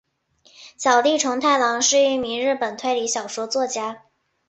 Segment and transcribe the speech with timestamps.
[0.79, 4.01] 小栗虫太郎是一名日本推理小说作家。